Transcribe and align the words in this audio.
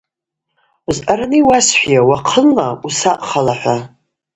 Зъараны 0.95 1.37
йуасхӏвйа, 1.39 2.01
уахъынла 2.07 2.67
усакъхала,–хӏва. 2.87 3.77